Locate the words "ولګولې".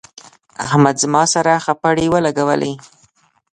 2.13-2.73